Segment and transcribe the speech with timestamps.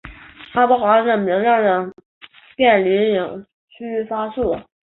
[0.51, 1.93] 它包含一个明亮的
[2.55, 3.45] 电离氢
[3.77, 4.59] 区发射。